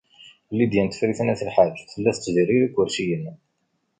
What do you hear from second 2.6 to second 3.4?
ikersiyen.